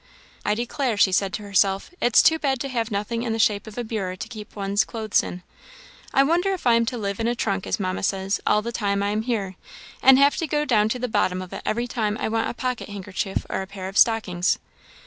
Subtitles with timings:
[0.43, 3.67] "I declare," she said to herself, "it's too bad to have nothing in the shape
[3.67, 5.43] of a bureau to keep one's clothes in.
[6.11, 8.71] I wonder if I am to live in a trunk, as Mamma says, all the
[8.71, 9.57] time I am here,
[10.01, 12.55] and have to go down to the bottom of it every time I want a
[12.55, 14.57] pocket handkerchief or a pair of stockings.